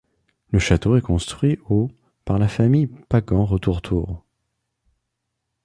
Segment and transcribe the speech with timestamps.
[0.49, 1.91] Le château est construit au
[2.25, 4.25] par la famille Pagan-Retourtour.